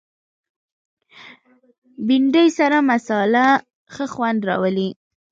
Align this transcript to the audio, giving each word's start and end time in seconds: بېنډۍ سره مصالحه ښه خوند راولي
بېنډۍ 2.05 2.47
سره 2.59 2.77
مصالحه 2.89 3.53
ښه 3.93 4.05
خوند 4.13 4.39
راولي 4.49 4.89